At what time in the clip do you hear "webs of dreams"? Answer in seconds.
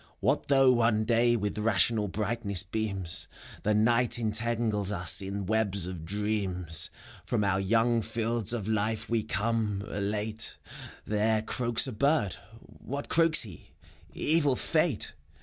5.45-6.89